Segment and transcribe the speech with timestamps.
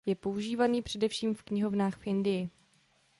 [0.07, 2.49] Je používaný především v knihovnách v Indii.